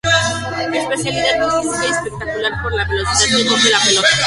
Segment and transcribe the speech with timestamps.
[0.73, 4.07] Especialidad muy física y espectacular, por la velocidad que coge la pelota.